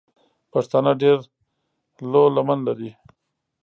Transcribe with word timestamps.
پښتانه 0.51 0.91
ډېره 1.01 1.21
لو 2.11 2.23
لمن 2.35 2.59
لري. 2.67 2.91